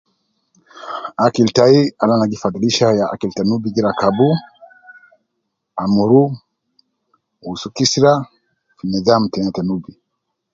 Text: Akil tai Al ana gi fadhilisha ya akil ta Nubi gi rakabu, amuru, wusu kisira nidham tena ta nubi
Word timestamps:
Akil 1.25 1.47
tai 1.57 1.77
Al 2.01 2.09
ana 2.13 2.29
gi 2.31 2.41
fadhilisha 2.43 2.87
ya 2.99 3.05
akil 3.13 3.31
ta 3.37 3.41
Nubi 3.49 3.69
gi 3.75 3.81
rakabu, 3.87 4.27
amuru, 5.83 6.21
wusu 7.45 7.67
kisira 7.75 8.13
nidham 8.91 9.23
tena 9.33 9.55
ta 9.55 9.61
nubi 9.67 9.91